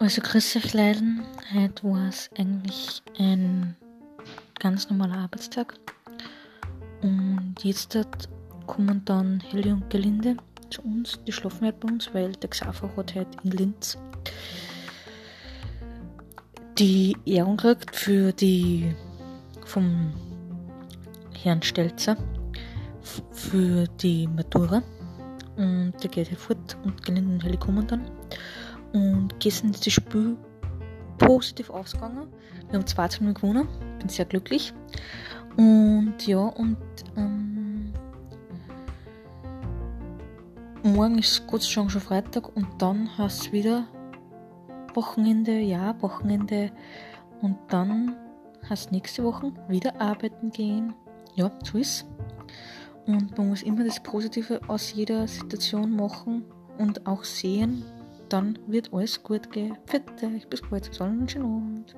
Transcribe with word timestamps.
Also 0.00 0.20
euch 0.22 0.72
Leiden. 0.74 1.22
Heute 1.54 1.84
war 1.84 2.08
es 2.08 2.28
eigentlich 2.36 3.02
ein 3.18 3.76
ganz 4.58 4.90
normaler 4.90 5.18
Arbeitstag. 5.18 5.74
Und 7.00 7.54
jetzt 7.62 7.94
dort 7.94 8.28
kommen 8.66 9.02
dann 9.04 9.40
Helly 9.40 9.72
und 9.72 9.88
Gelinde 9.90 10.36
zu 10.70 10.82
uns. 10.82 11.18
Die 11.26 11.32
schlafen 11.32 11.64
halt 11.64 11.80
bei 11.80 11.88
uns, 11.88 12.12
weil 12.12 12.32
der 12.32 12.50
Xaver 12.50 12.90
hat 12.96 13.14
heute 13.14 13.38
in 13.44 13.50
Linz 13.52 13.96
die 16.78 17.16
Ehrung 17.24 17.56
gekriegt 17.56 17.94
für 17.94 18.32
die 18.32 18.94
vom 19.64 20.12
Herrn 21.42 21.62
Stelzer 21.62 22.16
für 23.32 23.86
die 24.00 24.26
Matura. 24.26 24.82
Und 25.56 25.92
der 26.02 26.10
geht 26.10 26.30
halt 26.30 26.40
fort 26.40 26.76
und 26.84 27.04
Gelinde 27.04 27.32
und 27.32 27.44
Helly 27.44 27.56
kommen 27.56 27.86
dann. 27.86 28.10
Und 28.94 29.40
gestern 29.40 29.70
ist 29.70 29.84
das 29.84 29.92
Spiel 29.92 30.36
positiv 31.18 31.68
ausgegangen. 31.68 32.28
Wir 32.70 32.78
haben 32.78 32.86
2 32.86 33.08
zu 33.08 33.24
0 33.24 33.34
gewonnen. 33.34 33.68
Bin 33.98 34.08
sehr 34.08 34.24
glücklich. 34.24 34.72
Und 35.56 36.14
ja, 36.26 36.38
und 36.38 36.76
ähm, 37.16 37.92
morgen 40.84 41.18
ist 41.18 41.46
Gott 41.46 41.62
sei 41.62 41.70
schon 41.70 41.88
Freitag 41.90 42.56
und 42.56 42.68
dann 42.78 43.18
heißt 43.18 43.46
es 43.46 43.52
wieder 43.52 43.86
Wochenende, 44.94 45.58
ja, 45.58 46.00
Wochenende. 46.00 46.70
Und 47.42 47.56
dann 47.68 48.14
heißt 48.68 48.92
nächste 48.92 49.24
Woche 49.24 49.52
wieder 49.68 50.00
arbeiten 50.00 50.50
gehen. 50.50 50.94
Ja, 51.34 51.50
so 51.64 51.78
ist 51.78 52.06
Und 53.06 53.36
man 53.36 53.48
muss 53.48 53.62
immer 53.64 53.84
das 53.84 54.00
Positive 54.00 54.60
aus 54.68 54.92
jeder 54.92 55.26
Situation 55.26 55.96
machen 55.96 56.44
und 56.78 57.06
auch 57.06 57.24
sehen, 57.24 57.84
dann 58.28 58.58
wird 58.66 58.92
alles 58.92 59.22
gut 59.22 59.50
gehen. 59.50 59.76
Euch, 60.22 60.48
bis 60.48 60.62
bald, 60.62 60.94
schönen 60.94 61.28
Abend. 61.44 61.96